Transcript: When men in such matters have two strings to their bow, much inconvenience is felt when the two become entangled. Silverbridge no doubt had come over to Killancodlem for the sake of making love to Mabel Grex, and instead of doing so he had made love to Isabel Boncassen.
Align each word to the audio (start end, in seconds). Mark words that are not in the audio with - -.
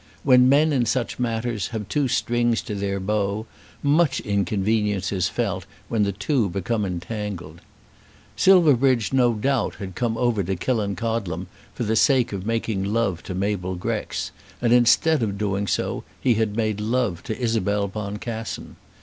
When 0.23 0.49
men 0.49 0.73
in 0.73 0.87
such 0.87 1.19
matters 1.19 1.67
have 1.67 1.87
two 1.87 2.07
strings 2.07 2.63
to 2.63 2.73
their 2.73 2.99
bow, 2.99 3.45
much 3.83 4.19
inconvenience 4.21 5.11
is 5.11 5.29
felt 5.29 5.67
when 5.89 6.01
the 6.01 6.11
two 6.11 6.49
become 6.49 6.85
entangled. 6.85 7.61
Silverbridge 8.35 9.13
no 9.13 9.35
doubt 9.35 9.75
had 9.75 9.93
come 9.93 10.17
over 10.17 10.41
to 10.43 10.55
Killancodlem 10.55 11.45
for 11.75 11.83
the 11.83 11.95
sake 11.95 12.33
of 12.33 12.47
making 12.47 12.83
love 12.83 13.21
to 13.21 13.35
Mabel 13.35 13.75
Grex, 13.75 14.31
and 14.59 14.73
instead 14.73 15.21
of 15.21 15.37
doing 15.37 15.67
so 15.67 16.03
he 16.19 16.33
had 16.33 16.55
made 16.57 16.81
love 16.81 17.21
to 17.21 17.37
Isabel 17.37 17.87
Boncassen. 17.87 18.77